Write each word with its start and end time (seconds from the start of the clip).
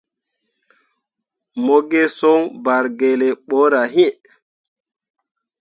Mo 1.63 1.77
gi 1.89 2.03
soŋ 2.17 2.39
bargelle 2.63 3.29
ɓorah 3.47 3.91
iŋ. 4.05 4.13